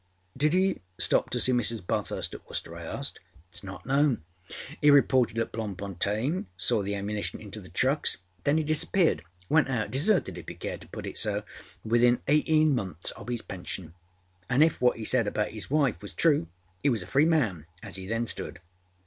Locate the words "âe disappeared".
8.57-9.21